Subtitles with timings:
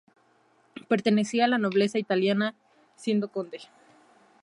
[0.87, 2.55] Pertenecía a la nobleza italiana,
[2.95, 3.59] siendo conde.